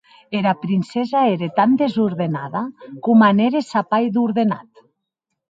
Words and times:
Era 0.37 0.51
princessa 0.61 1.21
ère 1.33 1.45
tan 1.59 1.71
desordenada, 1.81 2.63
coma 3.09 3.29
n’ère 3.37 3.61
sa 3.71 3.81
pair 3.91 4.07
d’ordenat. 4.17 4.63